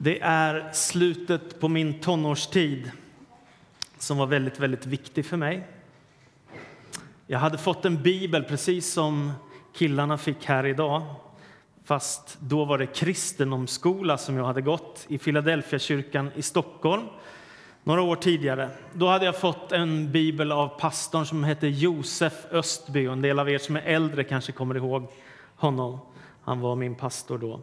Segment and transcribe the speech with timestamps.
[0.00, 2.90] Det är slutet på min tonårstid
[3.98, 5.66] som var väldigt, väldigt viktig för mig.
[7.26, 9.32] Jag hade fått en bibel, precis som
[9.72, 11.02] killarna fick här idag.
[11.84, 17.02] Fast då var det kristendomsskola som jag hade gått i Philadelphia kyrkan i Stockholm
[17.84, 18.70] några år tidigare.
[18.92, 23.06] Då hade jag fått en bibel av pastorn som heter Josef Östby.
[23.06, 25.06] En del av er som är äldre kanske kommer ihåg
[25.56, 25.98] honom.
[26.42, 27.60] Han var min pastor då.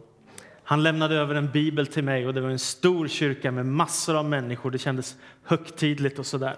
[0.68, 4.16] Han lämnade över en bibel till mig och det var en stor kyrka med massor
[4.16, 4.70] av människor.
[4.70, 6.56] Det kändes högtidligt och sådär.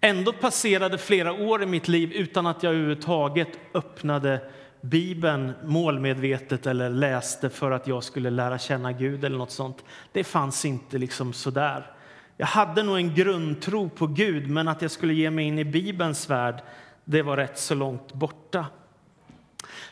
[0.00, 4.40] Ändå passerade flera år i mitt liv utan att jag överhuvudtaget öppnade
[4.80, 9.84] Bibeln målmedvetet eller läste för att jag skulle lära känna Gud eller något sånt.
[10.12, 11.90] Det fanns inte liksom sådär.
[12.36, 15.64] Jag hade nog en grundtro på Gud, men att jag skulle ge mig in i
[15.64, 16.62] Bibelns värld,
[17.04, 18.66] det var rätt så långt borta.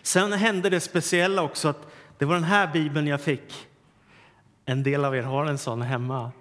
[0.02, 1.86] Sen hände det speciella också att
[2.20, 3.66] det var den här bibeln jag fick.
[4.64, 6.32] En del av er har en sån hemma.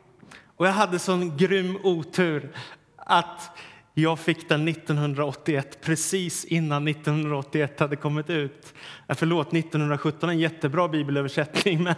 [0.56, 2.52] Och jag hade sån grym otur
[2.96, 3.58] att
[3.94, 8.74] jag fick den 1981, precis innan 1981 hade kommit ut.
[9.08, 11.84] Förlåt, 1917 är en jättebra bibelöversättning.
[11.84, 11.96] Men,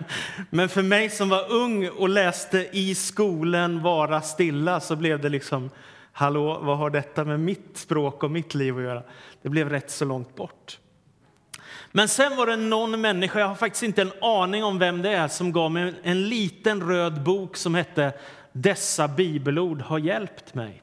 [0.49, 5.29] men för mig som var ung och läste i skolan Vara stilla så blev det
[5.29, 5.69] liksom
[6.11, 9.03] Hallå, vad har detta med mitt språk och mitt liv att göra?
[9.41, 10.80] Det blev rätt så långt bort.
[11.91, 15.09] Men sen var det någon människa, jag har faktiskt inte en aning om vem det
[15.09, 18.13] är, som gav mig en liten röd bok som hette
[18.51, 20.81] Dessa bibelord har hjälpt mig.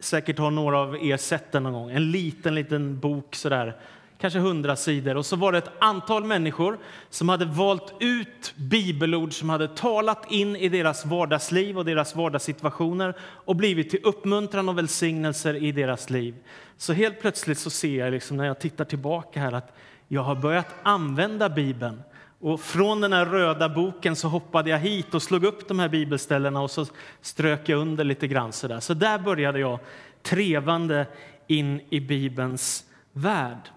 [0.00, 1.90] Säkert har några av er sett den någon gång.
[1.90, 3.76] En liten, liten bok sådär,
[4.20, 5.16] kanske hundra sidor.
[5.16, 6.78] Och så var det ett antal människor
[7.10, 13.14] som hade valt ut bibelord som hade talat in i deras vardagsliv och deras vardagssituationer
[13.20, 16.34] och blivit till uppmuntran och välsignelser i deras liv.
[16.76, 19.76] Så helt plötsligt så ser jag liksom när jag tittar tillbaka här att
[20.08, 22.02] jag har börjat använda Bibeln
[22.40, 25.88] och från den här röda boken så hoppade jag hit och slog upp de här
[25.88, 26.86] bibelställena och så
[27.20, 28.52] strök jag under lite grann.
[28.52, 29.78] Så där, så där började jag
[30.22, 31.06] trevande
[31.46, 33.70] in i Bibelns värld.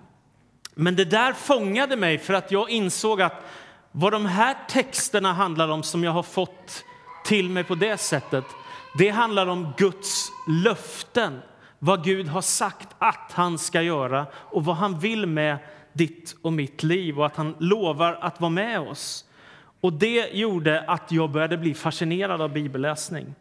[0.76, 3.46] Men det där fångade mig för att jag insåg att
[3.92, 6.84] vad de här texterna handlar om som jag har fått
[7.26, 8.46] till mig på det sättet,
[8.98, 11.42] det handlar om Guds löften.
[11.80, 15.58] Vad Gud har sagt att han ska göra och vad han vill med
[15.94, 19.26] ditt och mitt liv och att han lovar att vara med oss.
[19.82, 23.36] Och Det gjorde att jag började bli fascinerad av bibelläsning.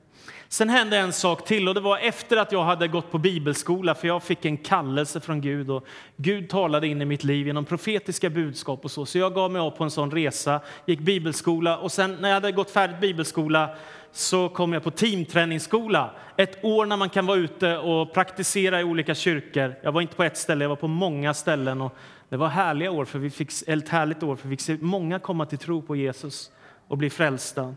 [0.52, 3.94] Sen hände en sak till och det var efter att jag hade gått på bibelskola
[3.94, 5.86] för jag fick en kallelse från Gud och
[6.16, 9.06] Gud talade in i mitt liv genom profetiska budskap och så.
[9.06, 12.34] Så jag gav mig av på en sån resa, gick bibelskola och sen när jag
[12.34, 13.70] hade gått färdigt bibelskola
[14.10, 16.10] så kom jag på teamträningsskola.
[16.36, 19.74] Ett år när man kan vara ute och praktisera i olika kyrkor.
[19.82, 21.96] Jag var inte på ett ställe, jag var på många ställen och
[22.28, 25.18] det var härliga år, för vi fick, ett härligt år för vi fick se många
[25.18, 26.50] komma till tro på Jesus
[26.88, 27.74] och bli frälsta.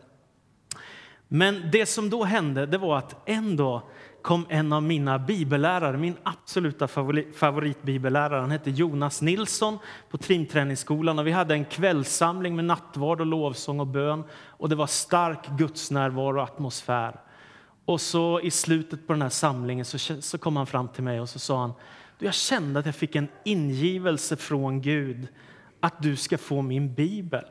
[1.35, 3.81] Men det som då hände det var att en dag
[4.21, 6.87] kom en av mina bibellärare, min absoluta
[7.33, 8.41] favoritbibellärare.
[8.41, 9.77] Han hette Jonas Nilsson
[10.09, 11.19] på trimträningsskolan.
[11.19, 14.23] Och vi hade en kvällssamling med nattvard och lovsång och bön.
[14.33, 17.19] Och det var stark gudsnärvaro och atmosfär.
[17.85, 21.21] Och så i slutet på den här samlingen så, så kom han fram till mig
[21.21, 21.73] och så sa han
[22.19, 25.27] jag kände att jag fick en ingivelse från Gud
[25.79, 27.45] att du ska få min bibel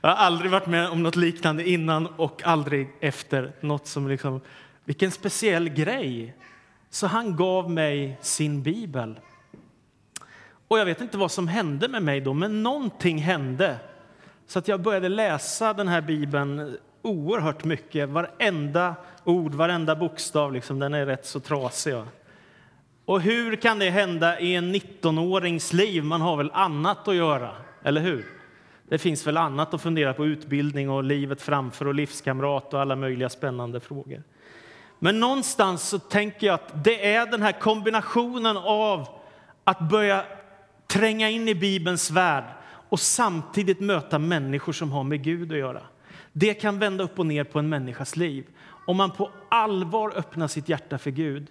[0.00, 3.52] jag har aldrig varit med om något liknande innan och aldrig efter.
[3.60, 4.40] Något som liksom,
[4.84, 6.36] vilken speciell grej!
[6.90, 9.20] Så han gav mig sin bibel.
[10.68, 13.78] Och Jag vet inte vad som hände med mig då, men någonting hände.
[14.46, 18.08] Så att jag började läsa den här bibeln oerhört mycket.
[18.08, 18.94] Varenda
[19.24, 21.94] ord, varenda bokstav, liksom, den är rätt så trasig.
[23.04, 26.04] Och hur kan det hända i en 19-årings liv?
[26.04, 27.50] Man har väl annat att göra,
[27.82, 28.39] eller hur?
[28.90, 32.96] Det finns väl annat att fundera på, utbildning och livet framför och livskamrat och alla
[32.96, 34.22] möjliga spännande frågor.
[34.98, 39.08] Men någonstans så tänker jag att det är den här kombinationen av
[39.64, 40.24] att börja
[40.86, 45.82] tränga in i Bibelns värld och samtidigt möta människor som har med Gud att göra.
[46.32, 48.46] Det kan vända upp och ner på en människas liv.
[48.86, 51.46] Om man på allvar öppnar sitt hjärta för Gud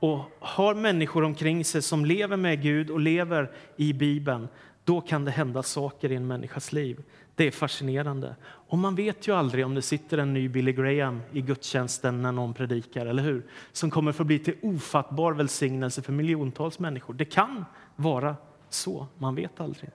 [0.00, 4.48] och har människor omkring sig som lever med Gud och lever i Bibeln,
[4.88, 7.02] då kan det hända saker i en människas liv.
[7.34, 8.36] Det är fascinerande.
[8.44, 12.32] Och man vet ju aldrig om det sitter en ny Billy Graham i gudstjänsten när
[12.32, 13.46] någon predikar, eller hur?
[13.72, 17.14] Som kommer få bli till ofattbar välsignelse för miljontals människor.
[17.14, 17.64] Det kan
[17.96, 18.36] vara
[18.68, 19.90] så, man vet aldrig.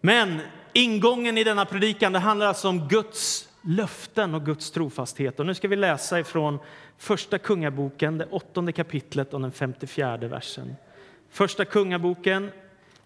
[0.00, 0.40] Men
[0.72, 5.40] ingången i denna predikan det handlar alltså om Guds löften och Guds trofasthet.
[5.40, 6.58] Och nu ska vi läsa ifrån
[6.96, 10.76] Första Kungaboken, det åttonde kapitlet och den 54 versen.
[11.30, 12.50] Första Kungaboken,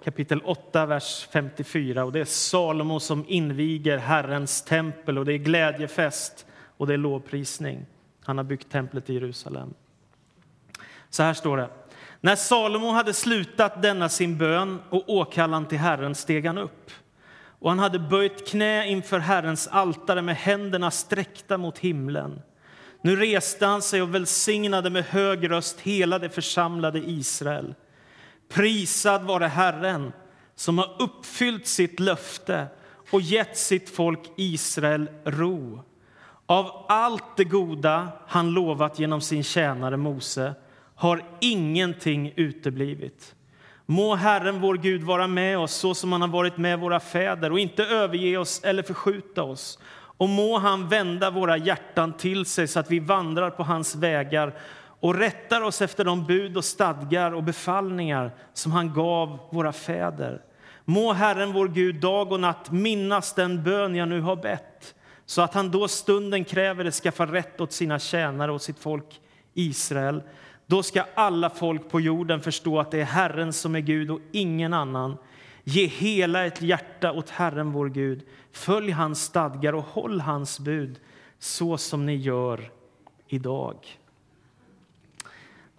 [0.05, 2.05] kapitel 8, vers 54.
[2.05, 6.47] Och det är Salomo som inviger Herrens tempel och det är glädjefest
[6.77, 7.87] och det är lovprisning.
[8.25, 9.75] Han har byggt templet i Jerusalem.
[11.11, 11.69] Så här står det.
[12.21, 16.91] När Salomo hade slutat denna sin bön och åkallan till Herren steg han upp
[17.63, 22.43] och han hade böjt knä inför Herrens altare med händerna sträckta mot himlen.
[23.01, 27.75] Nu reste han sig och välsignade med hög röst hela det församlade Israel.
[28.55, 30.13] Prisad vare Herren
[30.55, 32.67] som har uppfyllt sitt löfte
[33.11, 35.83] och gett sitt folk Israel ro.
[36.47, 40.55] Av allt det goda han lovat genom sin tjänare Mose
[40.95, 43.35] har ingenting uteblivit.
[43.87, 47.53] Må Herren vår Gud vara med oss så som han har varit med våra fäder
[47.53, 49.79] och inte överge oss eller förskjuta oss.
[50.17, 54.55] Och må han vända våra hjärtan till sig så att vi vandrar på hans vägar
[55.03, 60.43] och rättar oss efter de bud och stadgar och befallningar som han gav våra fäder.
[60.85, 64.95] Må Herren vår Gud dag och natt minnas den bön jag nu har bett
[65.27, 69.21] så att han då stunden kräver det skaffa rätt åt sina tjänare och sitt folk
[69.55, 70.23] Israel.
[70.67, 74.21] Då ska alla folk på jorden förstå att det är Herren som är Gud och
[74.33, 75.17] ingen annan.
[75.65, 78.23] Ge hela ett hjärta åt Herren vår Gud.
[78.53, 81.01] Följ hans stadgar och håll hans bud
[81.39, 82.71] så som ni gör
[83.29, 84.02] idag.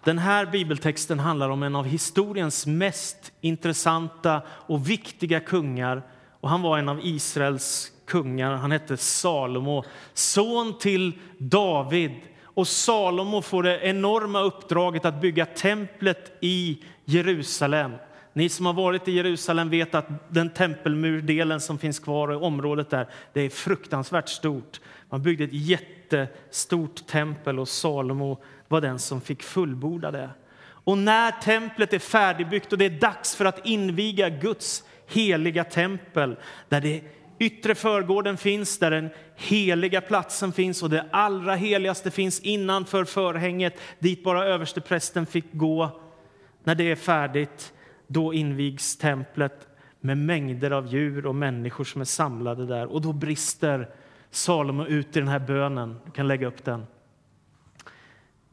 [0.04, 6.02] Den här bibeltexten handlar om en av historiens mest intressanta och viktiga kungar.
[6.40, 8.52] Och han var en av Israels kungar.
[8.52, 9.84] Han hette Salomo,
[10.14, 12.12] son till David.
[12.42, 17.92] Och Salomo får det enorma uppdraget att bygga templet i Jerusalem.
[18.32, 22.90] Ni som har varit i Jerusalem vet att den tempelmurdelen som finns kvar i området
[22.90, 24.80] där, det är fruktansvärt stort.
[25.10, 28.38] Man byggde ett jättestort tempel och Salomo
[28.68, 30.30] var den som fick fullborda det.
[30.66, 36.36] Och när templet är färdigbyggt och det är dags för att inviga Guds heliga tempel
[36.68, 37.02] där det
[37.38, 43.80] yttre förgården finns, där den heliga platsen finns och det allra heligaste finns innanför förhänget
[43.98, 46.00] dit bara översteprästen fick gå.
[46.64, 47.72] När det är färdigt,
[48.06, 49.68] då invigs templet
[50.00, 52.86] med mängder av djur och människor som är samlade där.
[52.86, 53.88] Och då brister
[54.30, 55.96] Salomo ut i den här bönen.
[56.04, 56.86] Du kan lägga upp den.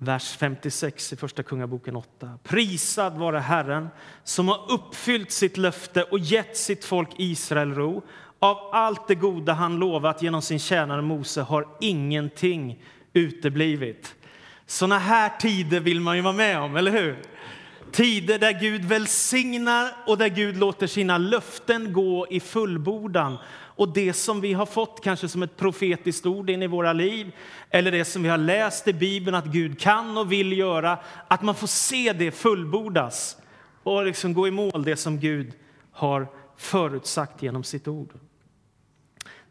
[0.04, 2.40] Vers 56 i Första Kungaboken 8.
[2.44, 3.90] Prisad vare Herren
[4.24, 8.02] som har uppfyllt sitt löfte och gett sitt folk Israel ro.
[8.40, 12.84] Av allt det goda han lovat genom sin tjänare Mose har ingenting
[13.14, 14.16] uteblivit.
[14.66, 17.18] Såna här tider vill man ju vara med om, eller hur?
[17.92, 23.38] Tider där Gud välsignar och där Gud låter sina löften gå i fullbordan.
[23.76, 27.32] Och det som vi har fått kanske som ett profetiskt ord in i våra liv
[27.70, 30.98] eller det som vi har läst i Bibeln att Gud kan och vill göra,
[31.28, 33.38] att man får se det fullbordas
[33.84, 35.54] och liksom gå i mål det som Gud
[35.92, 36.28] har
[36.58, 38.14] förutsagt genom sitt ord.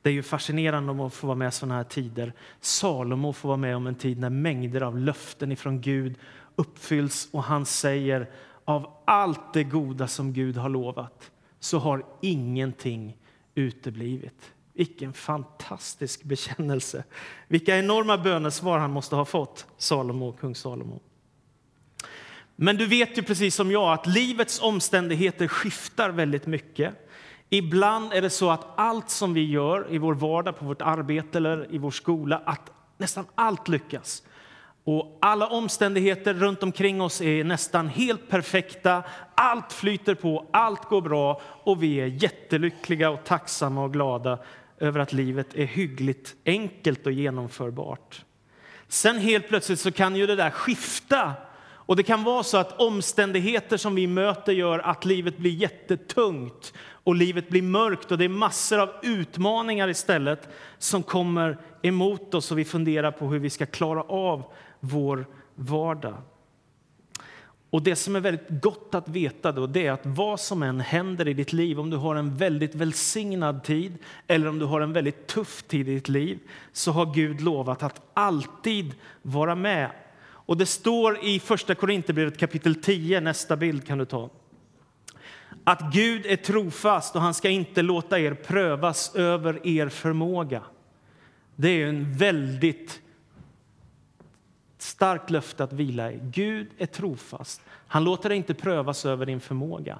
[0.02, 2.32] Det är ju fascinerande att få vara med i sådana här tider.
[2.60, 6.14] Salomo får vara med om en tid när mängder av löften ifrån Gud
[6.56, 8.30] uppfylls och han säger
[8.64, 11.30] av allt det goda som Gud har lovat
[11.60, 13.16] så har ingenting
[13.60, 14.52] uteblivit.
[14.72, 17.04] Vilken fantastisk bekännelse!
[17.48, 21.00] Vilka enorma bönesvar han måste ha fått, Salomo, kung Salomo.
[22.56, 27.08] Men du vet ju precis som jag att livets omständigheter skiftar väldigt mycket.
[27.48, 31.38] Ibland är det så att allt som vi gör i vår vardag, på vårt arbete
[31.38, 34.22] eller i vår skola, att nästan allt lyckas.
[34.84, 39.02] Och alla omständigheter runt omkring oss är nästan helt perfekta.
[39.34, 44.38] Allt flyter på, allt går bra och vi är jättelyckliga och tacksamma och glada
[44.78, 48.24] över att livet är hyggligt enkelt och genomförbart.
[48.88, 51.32] Sen helt plötsligt så kan ju det där skifta
[51.90, 56.72] och det kan vara så att omständigheter som vi möter gör att livet blir jättetungt
[57.04, 62.50] och livet blir mörkt och det är massor av utmaningar istället som kommer emot oss
[62.50, 64.44] och vi funderar på hur vi ska klara av
[64.80, 66.14] vår vardag.
[67.70, 70.80] Och Det som är väldigt gott att veta då, det är att vad som än
[70.80, 74.80] händer i ditt liv, om du har en väldigt välsignad tid eller om du har
[74.80, 76.38] en väldigt tuff tid i ditt liv,
[76.72, 79.90] så har Gud lovat att alltid vara med.
[80.22, 84.30] Och Det står i Första Korinthierbrevet kapitel 10, nästa bild kan du ta,
[85.64, 90.62] att Gud är trofast och han ska inte låta er prövas över er förmåga.
[91.56, 93.00] Det är en väldigt
[94.78, 96.20] starkt löfte att vila i.
[96.22, 97.62] Gud är trofast.
[97.86, 99.98] Han låter dig inte prövas över din förmåga.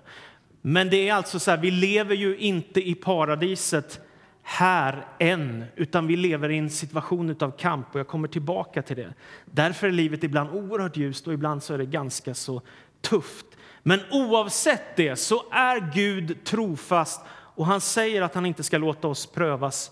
[0.62, 4.00] Men det är alltså så här, vi lever ju inte i paradiset
[4.42, 8.96] här än, utan vi lever i en situation av kamp och jag kommer tillbaka till
[8.96, 9.14] det.
[9.44, 12.62] Därför är livet ibland oerhört ljust och ibland så är det ganska så
[13.00, 13.46] tufft.
[13.82, 17.20] Men oavsett det så är Gud trofast
[17.54, 19.90] och han säger att han inte ska låta oss prövas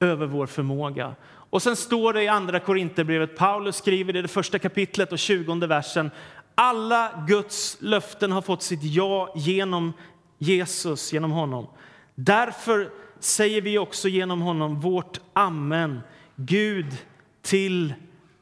[0.00, 1.14] över vår förmåga.
[1.50, 5.18] Och sen står det i Andra Korinthierbrevet, Paulus skriver det i det första kapitlet och
[5.18, 6.10] tjugonde versen.
[6.54, 9.92] Alla Guds löften har fått sitt ja genom
[10.38, 11.66] Jesus, genom honom.
[12.14, 12.90] Därför
[13.20, 16.00] säger vi också genom honom vårt amen,
[16.36, 16.96] Gud
[17.42, 17.94] till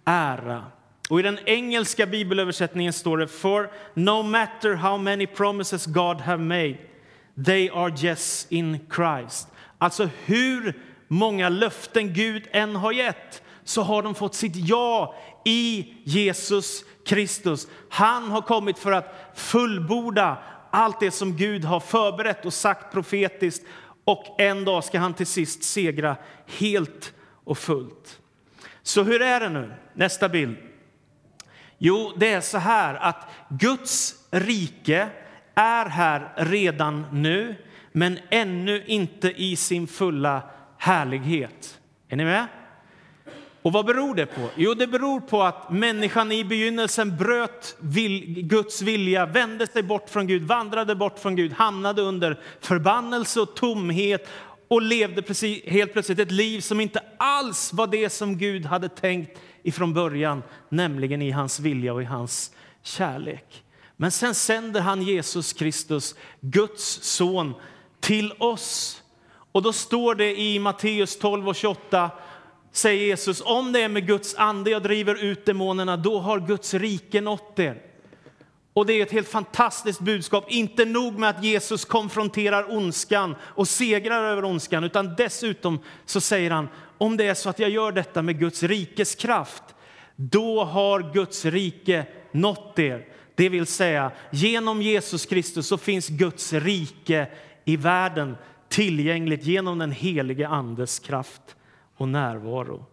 [0.04, 0.64] ära.
[1.08, 6.42] Och I den engelska bibelöversättningen står det For no matter how many promises God have
[6.42, 6.76] made
[7.46, 9.48] they are yes in Christ.
[9.78, 15.94] Alltså hur många löften Gud än har gett så har de fått sitt ja i
[16.04, 17.68] Jesus Kristus.
[17.90, 20.38] Han har kommit för att fullborda
[20.70, 23.66] allt det som Gud har förberett och sagt profetiskt
[24.04, 27.12] och en dag ska han till sist segra helt
[27.44, 28.20] och fullt.
[28.82, 29.72] Så hur är det nu?
[29.94, 30.56] Nästa bild.
[31.78, 35.08] Jo, det är så här att Guds rike
[35.54, 37.54] är här redan nu,
[37.92, 40.42] men ännu inte i sin fulla
[40.78, 41.80] härlighet.
[42.08, 42.46] Är ni med?
[43.62, 44.48] Och vad beror det på?
[44.56, 47.76] Jo, det beror på att människan i begynnelsen bröt
[48.26, 53.56] Guds vilja, vände sig bort från Gud, vandrade bort från Gud, hamnade under förbannelse och
[53.56, 54.28] tomhet
[54.68, 58.88] och levde precis, helt plötsligt ett liv som inte alls var det som Gud hade
[58.88, 62.52] tänkt ifrån början, nämligen i hans vilja och i hans
[62.82, 63.64] kärlek.
[63.96, 67.54] Men sen sänder han Jesus Kristus, Guds son,
[68.00, 69.02] till oss.
[69.52, 72.10] Och då står det i Matteus 12 och 28
[72.72, 76.74] säger Jesus, om det är med Guds ande jag driver ut demonerna, då har Guds
[76.74, 77.93] rike nått er.
[78.74, 80.44] Och det är ett helt fantastiskt budskap.
[80.48, 86.50] Inte nog med att Jesus konfronterar ondskan och segrar över ondskan, utan dessutom så säger
[86.50, 89.62] han, om det är så att jag gör detta med Guds rikes kraft,
[90.16, 93.08] då har Guds rike nått er.
[93.34, 97.28] Det vill säga, genom Jesus Kristus så finns Guds rike
[97.64, 98.36] i världen
[98.68, 101.56] tillgängligt genom den helige Andes kraft
[101.96, 102.86] och närvaro.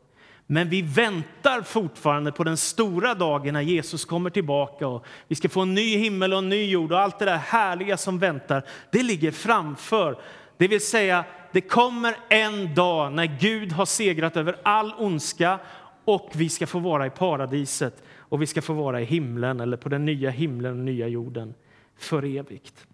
[0.54, 5.50] Men vi väntar fortfarande på den stora dagen när Jesus kommer tillbaka och vi ska
[5.50, 8.64] få en ny himmel och en ny jord och allt det där härliga som väntar.
[8.92, 10.18] Det ligger framför.
[10.58, 15.60] Det vill säga, det kommer en dag när Gud har segrat över all ondska
[16.06, 19.78] och vi ska få vara i paradiset och vi ska få vara i himlen eller
[19.78, 21.54] på den nya himlen och nya jorden
[21.98, 22.86] för evigt.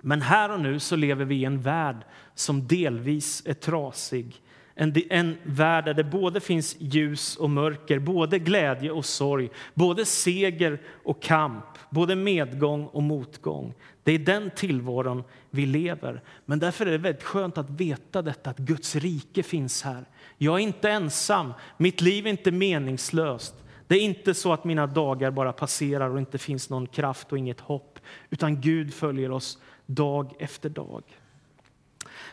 [0.00, 1.96] Men här och nu så lever vi i en värld
[2.34, 4.42] som delvis är trasig.
[4.74, 10.04] En, en värld där det både finns ljus och mörker, både glädje och sorg, både
[10.04, 13.74] seger och kamp, både medgång och motgång.
[14.02, 16.22] Det är den tillvaron vi lever.
[16.44, 20.04] Men därför är det väldigt skönt att veta detta, att Guds rike finns här.
[20.38, 23.54] Jag är inte ensam, mitt liv är inte meningslöst.
[23.86, 27.38] Det är inte så att mina dagar bara passerar och inte finns någon kraft och
[27.38, 27.98] inget hopp,
[28.30, 31.02] utan Gud följer oss dag efter dag.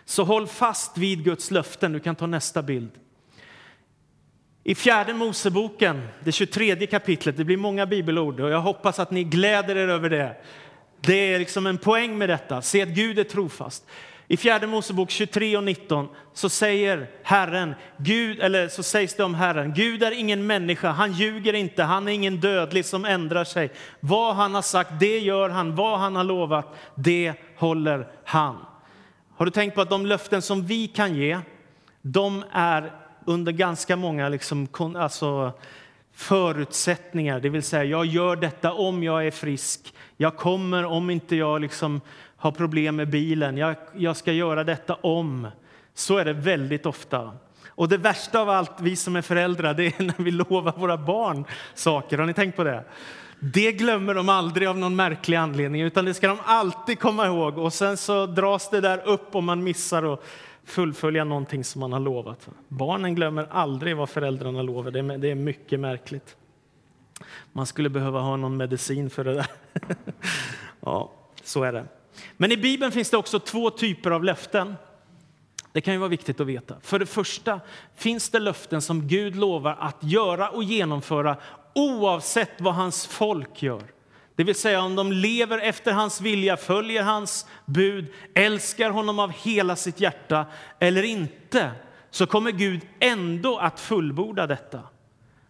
[0.10, 1.92] Så håll fast vid Guds löften.
[1.94, 2.92] Du kan ta nästa bild.
[4.64, 9.24] I fjärde Moseboken, det 23 kapitlet, det blir många bibelord och jag hoppas att ni
[9.24, 10.36] gläder er över det.
[11.02, 13.86] Det är liksom en poäng med detta, se att Gud är trofast.
[14.28, 19.36] I fjärde Mosebok 23 och 19 så säger Herren, Gud, eller så sägs det om
[19.36, 23.72] Herren, Gud är ingen människa, han ljuger inte, han är ingen dödlig som ändrar sig.
[24.00, 28.56] Vad han har sagt, det gör han, vad han har lovat, det håller han.
[29.40, 31.40] Har du tänkt på att de löften som vi kan ge,
[32.02, 32.92] de är
[33.26, 35.54] under ganska många liksom, alltså,
[36.14, 37.40] förutsättningar.
[37.40, 39.94] Det vill säga, jag gör detta om jag är frisk.
[40.18, 42.02] Jag kommer om inte jag liksom
[42.38, 43.58] har problem med bilen.
[43.58, 45.48] Jag, jag ska göra detta om.
[45.94, 47.32] Så är det väldigt ofta.
[47.68, 50.98] Och det värsta av allt, vi som är föräldrar, det är när vi lovar våra
[50.98, 52.18] barn saker.
[52.18, 52.84] Har ni tänkt på det?
[53.40, 57.58] Det glömmer de aldrig av någon märklig anledning, utan det ska de alltid komma ihåg.
[57.58, 60.24] Och sen så dras det där upp om man missar att
[60.64, 62.50] fullfölja någonting som man har lovat.
[62.68, 64.92] Barnen glömmer aldrig vad föräldrarna lovar.
[65.18, 66.36] Det är mycket märkligt.
[67.54, 69.48] Man skulle behöva ha någon medicin för det där.
[70.82, 71.12] ja,
[71.44, 71.86] så är det.
[72.38, 74.76] Men i Bibeln finns det också två typer av löften.
[75.72, 76.76] Det kan ju vara viktigt att veta.
[76.82, 77.60] För det första
[77.96, 81.38] finns det löften som Gud lovar att göra och genomföra
[81.76, 83.84] oavsett vad hans folk gör.
[84.36, 89.32] Det vill säga om de lever efter hans vilja, följer hans bud, älskar honom av
[89.32, 90.46] hela sitt hjärta
[90.80, 91.72] eller inte,
[92.12, 94.82] så kommer Gud ändå att fullborda detta.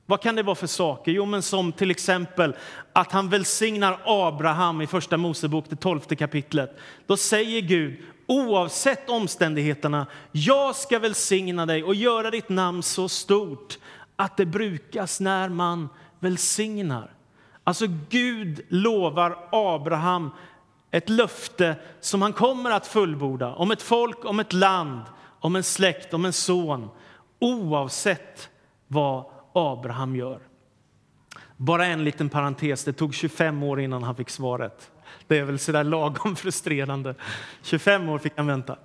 [0.06, 1.12] Vad kan det vara för saker?
[1.12, 2.56] Jo, men som till exempel
[2.94, 6.78] att han välsignar Abraham i Första Mosebok, det tolfte kapitlet.
[7.08, 7.98] Då säger Gud,
[8.28, 13.78] oavsett omständigheterna, jag ska välsigna dig och göra ditt namn så stort
[14.16, 17.14] att det brukas när man välsignar.
[17.64, 20.32] Alltså Gud lovar Abraham
[20.92, 25.02] ett löfte som han kommer att fullborda om ett folk, om ett land,
[25.40, 26.90] om en släkt, om en son
[27.40, 28.50] oavsett
[28.88, 30.40] vad Abraham gör.
[31.58, 34.92] Bara en liten parentes, det tog 25 år innan han fick svaret.
[35.28, 37.16] Det är väl sådär lagom frustrerande.
[37.64, 38.78] 25 år fick han vänta.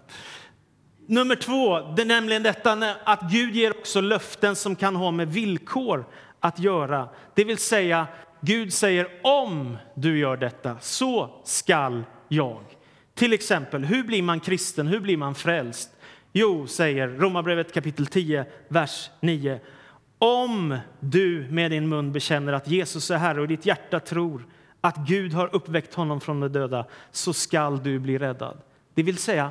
[1.06, 5.28] Nummer två, det är nämligen detta att Gud ger också löften som kan ha med
[5.28, 6.06] villkor
[6.44, 7.08] att göra.
[7.34, 8.06] Det vill säga,
[8.40, 12.60] Gud säger om du gör detta så skall jag.
[13.14, 14.86] Till exempel, hur blir man kristen?
[14.86, 15.90] Hur blir man frälst?
[16.32, 19.60] Jo, säger Romarbrevet kapitel 10, vers 9.
[20.18, 24.46] Om du med din mun bekänner att Jesus är Herre och ditt hjärta tror
[24.80, 28.58] att Gud har uppväckt honom från de döda så skall du bli räddad.
[28.94, 29.50] Det vill säga,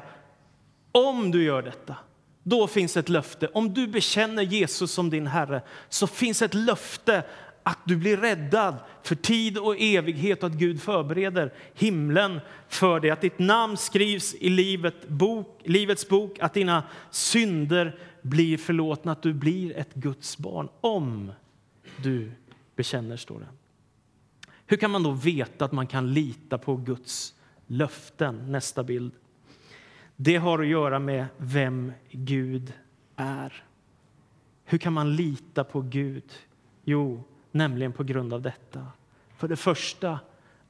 [0.92, 1.96] om du gör detta,
[2.44, 3.48] då finns ett löfte.
[3.54, 7.24] Om du bekänner Jesus som din Herre så finns ett löfte
[7.64, 13.12] att du blir räddad för tid och evighet och att Gud förbereder himlen för dig.
[13.12, 19.22] Att ditt namn skrivs i livet bok, Livets bok, att dina synder blir förlåtna, att
[19.22, 21.32] du blir ett Guds barn om
[22.04, 22.32] du
[22.76, 23.48] bekänner, står det.
[24.66, 27.34] Hur kan man då veta att man kan lita på Guds
[27.68, 28.52] löften?
[28.52, 29.12] Nästa bild.
[30.16, 32.74] Det har att göra med vem Gud
[33.16, 33.64] är.
[34.66, 36.34] Hur kan man lita på Gud?
[36.84, 38.88] Jo, nämligen på grund av detta.
[39.38, 40.20] För det första,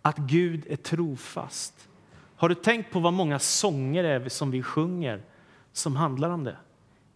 [0.02, 1.90] att Gud är trofast.
[2.36, 5.22] Har du tänkt på vad många sånger är som vi sjunger
[5.72, 6.58] som handlar om det?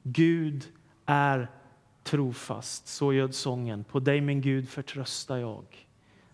[0.04, 0.66] Gud
[1.06, 1.50] är
[2.04, 2.88] trofast.
[2.88, 3.84] Så göd sången.
[3.84, 5.66] På dig, min Gud, förtröstar jag.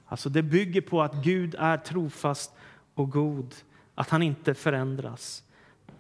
[0.05, 2.55] Alltså det bygger på att Gud är trofast
[2.93, 3.55] och god,
[3.95, 5.43] att han inte förändras.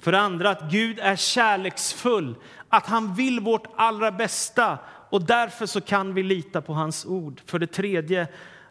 [0.03, 2.35] För det andra att Gud är kärleksfull,
[2.69, 4.77] att han vill vårt allra bästa
[5.09, 7.41] och därför så kan vi lita på hans ord.
[7.45, 8.27] För det tredje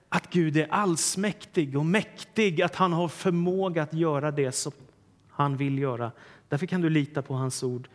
[0.08, 4.72] att Gud är allsmäktig och mäktig, att han har förmåga att göra det som
[5.30, 6.12] han vill göra.
[6.48, 7.88] Därför kan du lita på hans ord.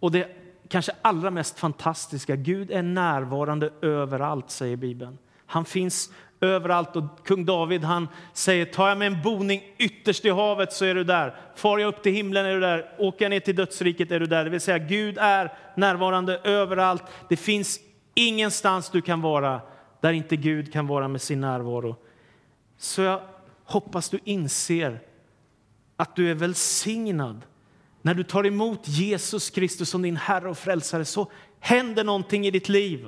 [0.00, 0.28] Och det
[0.68, 5.18] kanske allra mest fantastiska, Gud är närvarande överallt, säger Bibeln.
[5.46, 6.96] Han finns överallt.
[6.96, 10.94] Och kung David han säger, tar jag med en boning ytterst i havet så är
[10.94, 11.34] du där.
[11.54, 12.94] Far jag upp till himlen är du där.
[12.98, 14.44] Åker jag ner till dödsriket är du där.
[14.44, 17.02] Det vill säga, Gud är närvarande överallt.
[17.28, 17.80] Det finns
[18.14, 19.60] ingenstans du kan vara
[20.00, 21.96] där inte Gud kan vara med sin närvaro.
[22.78, 23.20] Så jag
[23.64, 25.00] hoppas du inser
[25.96, 27.42] att du är välsignad.
[28.02, 32.50] När du tar emot Jesus Kristus som din Herre och Frälsare så händer någonting i
[32.50, 33.06] ditt liv.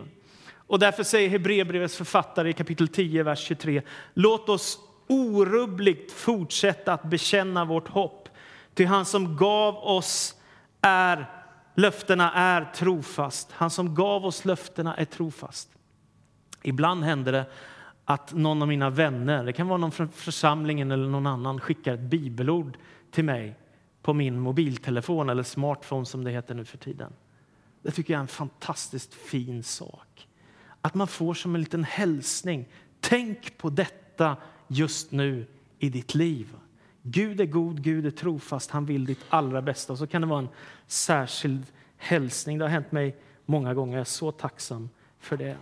[0.73, 3.83] Och därför säger Hebreerbrevets författare i kapitel 10, vers 23.
[4.15, 8.29] Låt oss orubbligt fortsätta att bekänna vårt hopp.
[8.75, 10.35] Till han som gav oss
[10.81, 11.31] är
[11.75, 13.53] löftena är trofast.
[13.53, 15.69] Han som gav oss löftena är trofast.
[16.63, 17.47] Ibland händer det
[18.05, 21.95] att någon av mina vänner, det kan vara någon från församlingen eller någon annan, skickar
[21.95, 22.79] ett bibelord
[23.11, 23.59] till mig
[24.03, 27.13] på min mobiltelefon eller smartphone som det heter nu för tiden.
[27.83, 30.29] Det tycker jag är en fantastiskt fin sak.
[30.83, 32.69] Att man får som en liten hälsning.
[33.01, 34.37] Tänk på detta
[34.69, 35.47] just nu
[35.79, 36.49] i ditt liv.
[37.03, 39.93] Gud är god, Gud är trofast, han vill ditt allra bästa.
[39.93, 40.49] Och så kan det vara en
[40.87, 41.67] särskild
[41.97, 42.59] hälsning.
[42.59, 43.17] Det har hänt mig
[43.47, 43.93] många gånger.
[43.93, 45.57] Jag är så tacksam för det.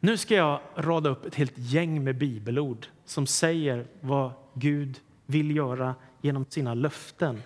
[0.00, 5.56] Nu ska jag rada upp ett helt gäng med bibelord som säger vad Gud vill
[5.56, 7.42] göra genom sina löften.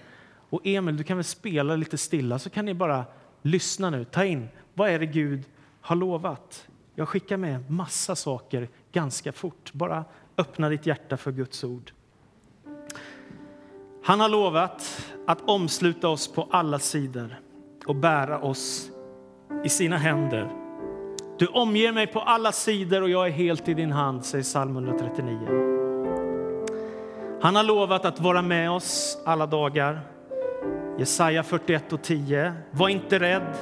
[0.50, 3.04] Och Emil, du kan väl spela lite stilla så kan ni bara
[3.42, 4.04] lyssna nu.
[4.04, 5.44] Ta in, vad är det Gud
[5.88, 6.68] har lovat?
[6.94, 9.72] Jag skickar med massa saker ganska fort.
[9.72, 10.04] Bara
[10.38, 11.92] öppna ditt hjärta för Guds ord.
[14.04, 17.40] Han har lovat att omsluta oss på alla sidor
[17.86, 18.90] och bära oss
[19.64, 20.50] i sina händer.
[21.38, 24.76] Du omger mig på alla sidor och jag är helt i din hand, säger psalm
[24.76, 25.38] 139.
[27.42, 30.00] Han har lovat att vara med oss alla dagar.
[30.98, 32.52] Jesaja 41 och 10.
[32.70, 33.56] Var inte rädd,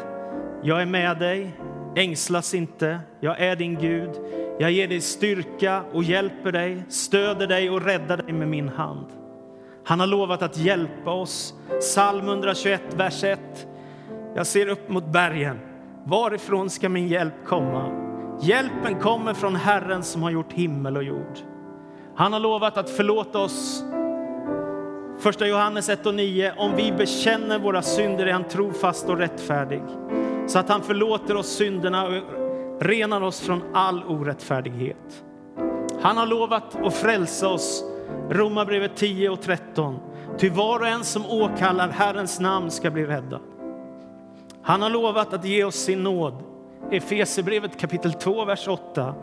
[0.62, 1.56] jag är med dig.
[1.96, 4.10] Ängslas inte, jag är din Gud.
[4.58, 9.06] Jag ger dig styrka och hjälper dig, stöder dig och räddar dig med min hand.
[9.84, 11.54] Han har lovat att hjälpa oss.
[11.80, 13.40] Psalm 121, vers 1.
[14.34, 15.58] Jag ser upp mot bergen.
[16.04, 17.90] Varifrån ska min hjälp komma?
[18.42, 21.38] Hjälpen kommer från Herren som har gjort himmel och jord.
[22.14, 23.84] Han har lovat att förlåta oss.
[25.18, 26.52] Första Johannes 1 och 9.
[26.56, 29.82] Om vi bekänner våra synder är han trofast och rättfärdig
[30.46, 32.12] så att han förlåter oss synderna och
[32.80, 35.24] renar oss från all orättfärdighet.
[36.00, 37.84] Han har lovat att frälsa oss
[38.30, 39.98] Romarbrevet 10 och 13.
[40.38, 43.40] Ty var och en som åkallar Herrens namn ska bli räddad.
[44.62, 46.34] Han har lovat att ge oss sin nåd.
[46.90, 49.14] Efesierbrevet kapitel 2, vers 8.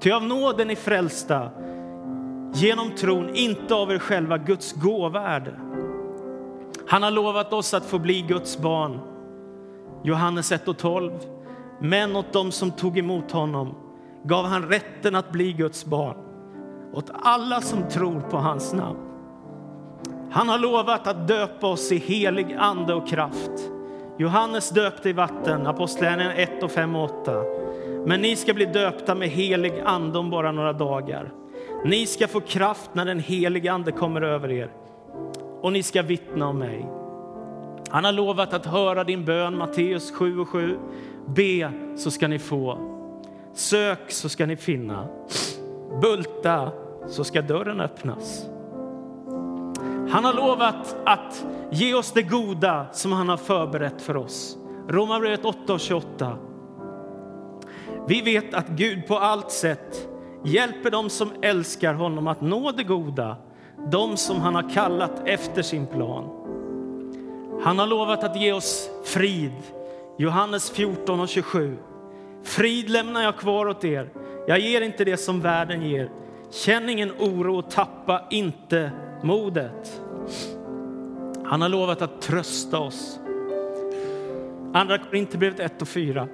[0.00, 1.50] Ty av nåden är frälsta,
[2.54, 4.38] genom tron, inte av er själva.
[4.38, 5.54] Guds gåvärde.
[6.86, 9.11] Han har lovat oss att få bli Guds barn.
[10.02, 11.12] Johannes 1 och 12.
[11.78, 13.74] Men åt dem som tog emot honom
[14.22, 16.16] gav han rätten att bli Guds barn,
[16.92, 18.98] åt alla som tror på hans namn.
[20.30, 23.50] Han har lovat att döpa oss i helig ande och kraft.
[24.18, 27.42] Johannes döpte i vatten, Apostlagärningarna 1 och 5 och 8.
[28.06, 31.32] Men ni ska bli döpta med helig ande om bara några dagar.
[31.84, 34.70] Ni ska få kraft när den helige ande kommer över er
[35.62, 37.01] och ni ska vittna om mig.
[37.92, 40.78] Han har lovat att höra din bön, Matteus 7 och 7.
[41.26, 42.78] Be så ska ni få.
[43.54, 45.08] Sök så ska ni finna.
[46.02, 46.72] Bulta
[47.08, 48.46] så ska dörren öppnas.
[50.10, 54.58] Han har lovat att ge oss det goda som han har förberett för oss.
[54.88, 56.36] Romarbrevet 8 och 28.
[58.08, 60.08] Vi vet att Gud på allt sätt
[60.44, 63.36] hjälper dem som älskar honom att nå det goda,
[63.90, 66.41] de som han har kallat efter sin plan.
[67.64, 69.52] Han har lovat att ge oss frid.
[70.18, 71.76] Johannes 14 och 27.
[72.42, 74.10] Frid lämnar jag kvar åt er.
[74.46, 76.10] Jag ger inte det som världen ger.
[76.50, 80.02] Känn ingen oro och tappa inte modet.
[81.44, 83.20] Han har lovat att trösta oss.
[84.74, 86.28] Andra Korinthierbrevet 1 och 4.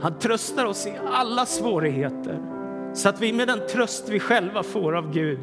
[0.00, 2.38] Han tröstar oss i alla svårigheter
[2.94, 5.38] så att vi med den tröst vi själva får av Gud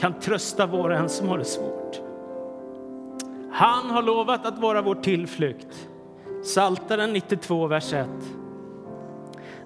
[0.00, 2.03] kan trösta var och en som har det svårt.
[3.54, 5.88] Han har lovat att vara vår tillflykt.
[6.44, 8.08] Saltaren 92, vers 1.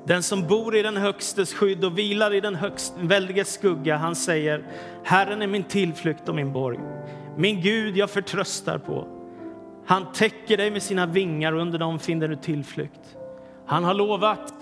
[0.06, 4.16] Den som bor i den högstes skydd och vilar i den högst, väldiges skugga, han
[4.16, 4.64] säger
[5.04, 6.78] Herren är min tillflykt och min borg,
[7.36, 9.08] min Gud jag förtröstar på.
[9.86, 13.16] Han täcker dig med sina vingar och under dem finner du tillflykt.
[13.66, 14.52] Han har lovat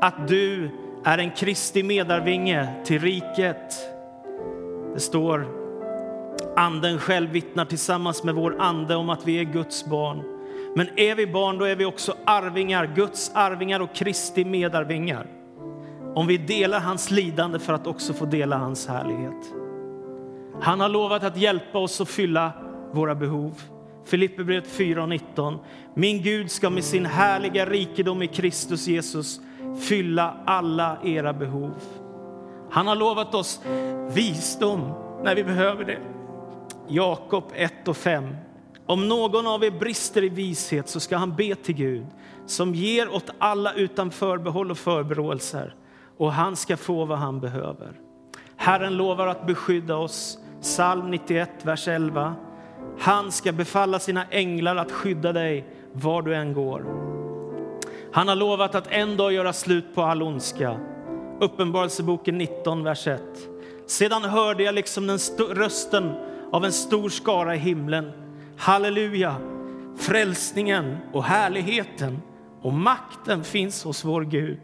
[0.00, 0.70] att du
[1.04, 3.74] är en Kristi medarvinge till riket.
[4.94, 5.57] Det står
[6.58, 10.22] Anden själv vittnar tillsammans med vår ande om att vi är Guds barn.
[10.76, 15.26] Men är vi barn, då är vi också arvingar, Guds arvingar och Kristi medarvingar.
[16.14, 19.54] Om vi delar hans lidande för att också få dela hans härlighet.
[20.60, 22.52] Han har lovat att hjälpa oss att fylla
[22.92, 23.62] våra behov.
[24.04, 25.58] Filipperbrevet 4.19.
[25.94, 29.40] Min Gud ska med sin härliga rikedom i Kristus Jesus
[29.80, 31.74] fylla alla era behov.
[32.70, 33.60] Han har lovat oss
[34.10, 34.92] visdom
[35.22, 36.17] när vi behöver det.
[36.88, 38.36] Jakob 1 och 5.
[38.86, 42.06] Om någon av er brister i vishet så ska han be till Gud
[42.46, 45.74] som ger åt alla utan förbehåll och förberåelser
[46.18, 47.92] och han ska få vad han behöver.
[48.56, 50.38] Herren lovar att beskydda oss.
[50.60, 52.34] Psalm 91, vers 11.
[52.98, 56.84] Han ska befalla sina änglar att skydda dig var du än går.
[58.12, 60.80] Han har lovat att en dag göra slut på all ondska.
[61.40, 63.22] Uppenbarelseboken 19, vers 1.
[63.86, 65.18] Sedan hörde jag liksom den
[65.50, 66.12] rösten
[66.52, 68.12] av en stor skara i himlen.
[68.56, 69.36] Halleluja!
[69.96, 72.22] Frälsningen och härligheten
[72.62, 74.60] och makten finns hos vår Gud.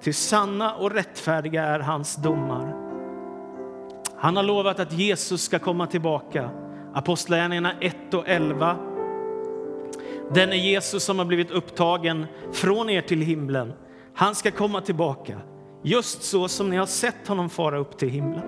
[0.00, 2.74] Till sanna och rättfärdiga är hans domar.
[4.16, 6.50] Han har lovat att Jesus ska komma tillbaka.
[6.94, 8.76] Apostlagärningarna 1 och 11.
[10.34, 13.72] Den är Jesus som har blivit upptagen från er till himlen.
[14.14, 15.38] Han ska komma tillbaka,
[15.82, 18.42] just så som ni har sett honom fara upp till himlen.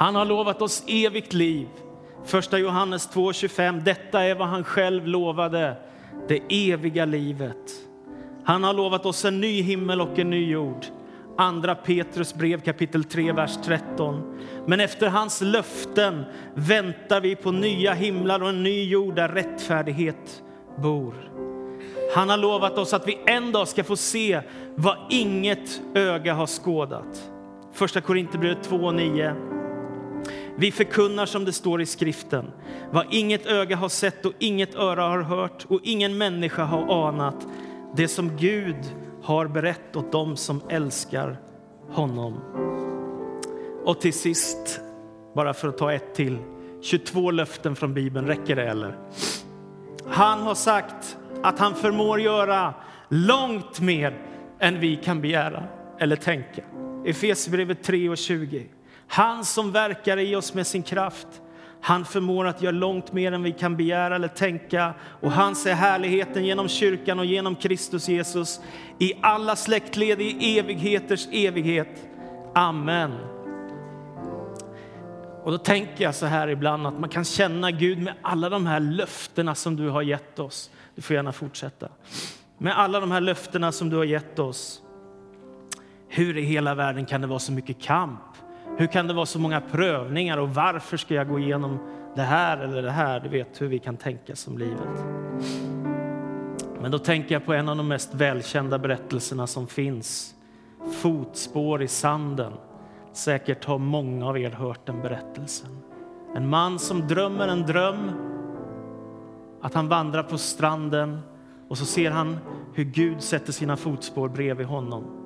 [0.00, 1.68] Han har lovat oss evigt liv.
[2.24, 3.80] Första Johannes 2.25.
[3.80, 5.76] Detta är vad han själv lovade,
[6.28, 7.56] det eviga livet.
[8.44, 10.86] Han har lovat oss en ny himmel och en ny jord.
[11.38, 14.38] Andra Petrus brev kapitel 3, vers 13.
[14.66, 20.42] Men efter hans löften väntar vi på nya himlar och en ny jord där rättfärdighet
[20.82, 21.14] bor.
[22.14, 24.40] Han har lovat oss att vi en dag ska få se
[24.74, 27.30] vad inget öga har skådat.
[27.72, 29.49] Första Korinthierbrevet 2.9.
[30.60, 32.50] Vi förkunnar som det står i skriften,
[32.90, 37.46] vad inget öga har sett och inget öra har hört och ingen människa har anat,
[37.96, 38.76] det som Gud
[39.22, 41.40] har berett åt dem som älskar
[41.90, 42.40] honom.
[43.84, 44.80] Och till sist,
[45.34, 46.38] bara för att ta ett till,
[46.82, 48.98] 22 löften från Bibeln, räcker det eller?
[50.06, 52.74] Han har sagt att han förmår göra
[53.08, 54.18] långt mer
[54.58, 55.64] än vi kan begära
[55.98, 56.62] eller tänka.
[57.04, 58.66] Efesierbrevet 3 och 20.
[59.12, 61.26] Han som verkar i oss med sin kraft,
[61.80, 65.74] han förmår att göra långt mer än vi kan begära eller tänka och hans är
[65.74, 68.60] härligheten genom kyrkan och genom Kristus Jesus
[68.98, 72.08] i alla släktled i evigheters evighet.
[72.54, 73.12] Amen.
[75.42, 78.66] Och då tänker jag så här ibland att man kan känna Gud med alla de
[78.66, 80.70] här löftena som du har gett oss.
[80.94, 81.88] Du får gärna fortsätta.
[82.58, 84.82] Med alla de här löftena som du har gett oss.
[86.08, 88.29] Hur i hela världen kan det vara så mycket kamp?
[88.80, 91.78] Hur kan det vara så många prövningar och varför ska jag gå igenom
[92.16, 93.20] det här eller det här?
[93.20, 95.04] Du vet hur vi kan tänka som livet.
[96.80, 100.34] Men då tänker jag på en av de mest välkända berättelserna som finns.
[100.92, 102.52] Fotspår i sanden.
[103.12, 105.78] Säkert har många av er hört den berättelsen.
[106.36, 108.10] En man som drömmer en dröm
[109.60, 111.20] att han vandrar på stranden
[111.68, 112.38] och så ser han
[112.74, 115.19] hur Gud sätter sina fotspår bredvid honom.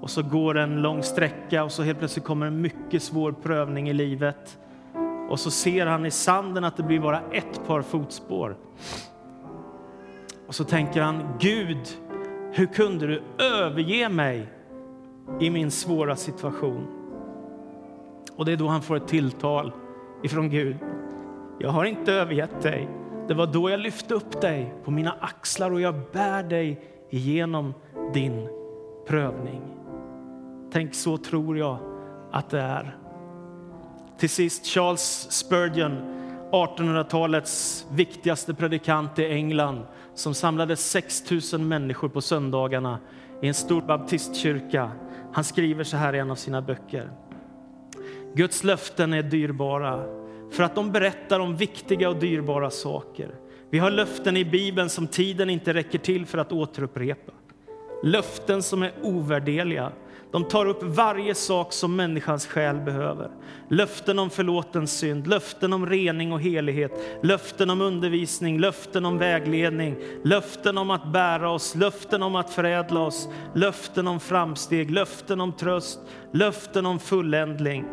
[0.00, 3.88] Och så går en lång sträcka och så helt plötsligt kommer en mycket svår prövning
[3.88, 4.58] i livet.
[5.28, 8.56] Och så ser han i sanden att det blir bara ett par fotspår.
[10.46, 11.88] Och så tänker han, Gud,
[12.52, 14.48] hur kunde du överge mig
[15.40, 16.86] i min svåra situation?
[18.36, 19.72] Och det är då han får ett tilltal
[20.22, 20.76] ifrån Gud.
[21.58, 22.88] Jag har inte övergett dig.
[23.28, 26.80] Det var då jag lyfte upp dig på mina axlar och jag bär dig
[27.10, 27.74] igenom
[28.14, 28.48] din
[29.06, 29.77] prövning.
[30.72, 31.78] Tänk, så tror jag
[32.32, 32.96] att det är.
[34.18, 35.98] Till sist, Charles Spurgeon,
[36.52, 39.82] 1800-talets viktigaste predikant i England
[40.14, 42.98] som samlade 6 000 människor på söndagarna
[43.42, 44.90] i en stor baptistkyrka.
[45.32, 47.10] Han skriver så här i en av sina böcker.
[48.34, 50.04] Guds löften är dyrbara
[50.50, 53.34] för att de berättar om viktiga och dyrbara saker.
[53.70, 57.32] Vi har löften i Bibeln som tiden inte räcker till för att återupprepa.
[58.02, 59.92] Löften som är ovärdeliga.
[60.30, 63.30] De tar upp varje sak som människans själ behöver.
[63.68, 69.96] Löften om förlåten synd, löften om rening och helighet, löften om undervisning, löften om vägledning,
[70.24, 75.52] löften om att bära oss, löften om att förädla oss, löften om framsteg, löften om
[75.52, 76.00] tröst,
[76.32, 77.84] löften om fulländling.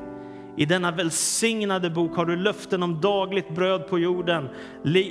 [0.57, 4.49] I denna välsignade bok har du löften om dagligt bröd på jorden,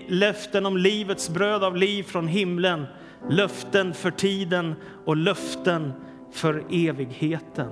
[0.09, 2.87] löften om livets bröd av liv från himlen,
[3.31, 5.93] löften för tiden och löften
[6.35, 7.71] för evigheten.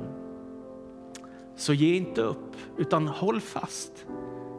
[1.57, 4.07] Så ge inte upp, utan håll fast.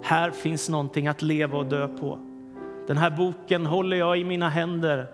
[0.04, 2.20] Här finns någonting att leva och dö på.
[2.88, 5.08] Den här boken håller jag i mina händer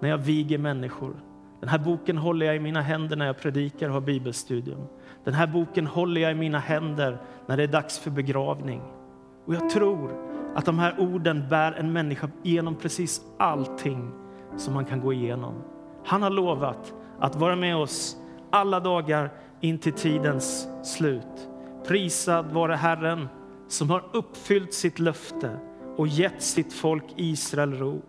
[0.00, 1.14] när jag viger människor.
[1.60, 4.86] Den här boken håller jag i mina händer när jag predikar och har bibelstudium.
[5.24, 8.82] Den här boken håller jag i mina händer när det är dags för begravning.
[9.44, 10.10] Och jag tror
[10.54, 14.10] att de här orden bär en människa igenom precis allting
[14.56, 15.54] som man kan gå igenom.
[16.04, 18.16] Han har lovat att vara med oss
[18.50, 21.48] alla dagar in till tidens slut.
[21.86, 23.28] Prisad vare Herren
[23.68, 25.58] som har uppfyllt sitt löfte
[25.96, 28.02] och gett sitt folk Israel ro.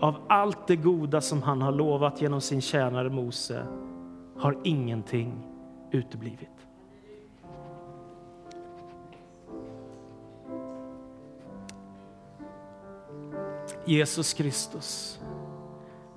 [0.00, 3.66] Av allt det goda som han har lovat genom sin tjänare Mose
[4.38, 5.46] har ingenting
[5.90, 6.48] uteblivit.
[13.86, 15.20] Jesus Kristus,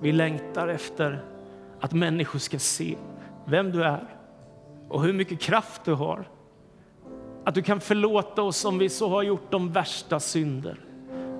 [0.00, 1.24] vi längtar efter
[1.80, 2.96] att människor ska se
[3.44, 4.16] vem du är
[4.88, 6.28] och hur mycket kraft du har.
[7.44, 10.80] Att du kan förlåta oss om vi så har gjort de värsta synder.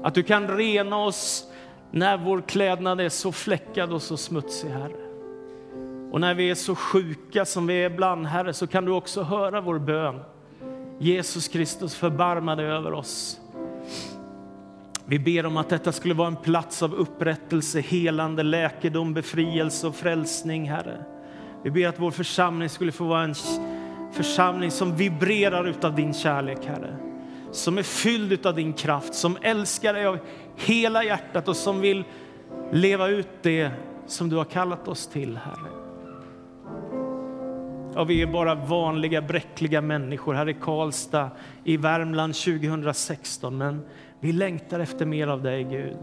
[0.03, 1.45] Att du kan rena oss
[1.91, 5.09] när vår klädnad är så fläckad och så smutsig, Herre.
[6.13, 9.23] Och när vi är så sjuka som vi är ibland, Herre, så kan du också
[9.23, 10.21] höra vår bön.
[10.99, 13.41] Jesus Kristus, förbarma dig över oss.
[15.11, 19.95] Vi ber om att detta skulle vara en plats av upprättelse, helande, läkedom, befrielse och
[19.95, 21.05] frälsning, Herre.
[21.65, 23.35] Vi ber att vår församling skulle få vara en
[24.13, 26.97] församling som vibrerar utav din kärlek, Herre.
[27.53, 30.19] Som är fylld utav din kraft, som älskar dig av
[30.57, 32.05] hela hjärtat och som vill
[32.73, 33.71] leva ut det
[34.07, 35.71] som du har kallat oss till, Herre.
[37.95, 41.31] Ja, vi är bara vanliga bräckliga människor här i Karlstad
[41.65, 43.83] i Värmland 2016, men
[44.21, 45.97] vi längtar efter mer av dig, Gud.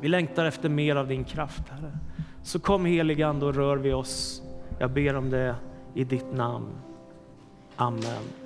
[0.00, 1.98] Vi längtar efter mer av din kraft, Herre.
[2.42, 4.42] Så kom helige Ande och rör vid oss.
[4.78, 5.54] Jag ber om det
[5.94, 6.68] i ditt namn.
[7.76, 8.45] Amen.